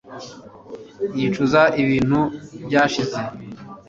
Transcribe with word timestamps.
Yicuza 1.17 1.61
ibintu 1.81 2.19
byashize 2.65 3.19